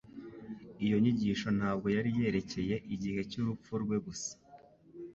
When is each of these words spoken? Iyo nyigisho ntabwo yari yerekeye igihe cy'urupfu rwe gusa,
Iyo 0.85 0.95
nyigisho 1.03 1.47
ntabwo 1.57 1.87
yari 1.95 2.09
yerekeye 2.19 2.75
igihe 2.95 3.21
cy'urupfu 3.31 3.71
rwe 3.83 3.97
gusa, 4.05 4.31